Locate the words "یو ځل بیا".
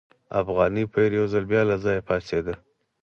1.19-1.61